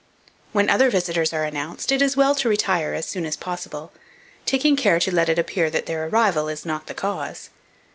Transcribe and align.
When 0.51 0.67
other 0.67 0.89
visitors 0.89 1.31
are 1.31 1.43
announced, 1.43 1.91
it 1.91 2.01
is 2.01 2.17
well 2.17 2.33
to 2.33 2.49
retire 2.49 2.95
as 2.95 3.05
soon 3.05 3.23
as 3.23 3.37
possible, 3.37 3.91
taking 4.47 4.75
care 4.75 4.99
to 4.99 5.13
let 5.13 5.29
it 5.29 5.37
appear 5.37 5.69
that 5.69 5.85
their 5.85 6.07
arrival 6.07 6.49
is 6.49 6.65
not 6.65 6.87
the 6.87 6.95
cause. 6.95 7.51